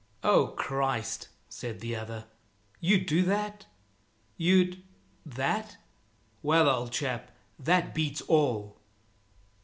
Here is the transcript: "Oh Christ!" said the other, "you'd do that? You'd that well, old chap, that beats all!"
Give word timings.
"Oh 0.23 0.47
Christ!" 0.57 1.27
said 1.47 1.79
the 1.79 1.95
other, 1.95 2.25
"you'd 2.79 3.05
do 3.05 3.21
that? 3.25 3.67
You'd 4.35 4.81
that 5.23 5.77
well, 6.41 6.67
old 6.67 6.91
chap, 6.91 7.29
that 7.59 7.93
beats 7.93 8.21
all!" 8.21 8.79